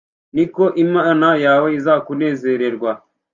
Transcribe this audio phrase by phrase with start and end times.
[0.35, 2.91] ni ko Imana yawe izakunezererwa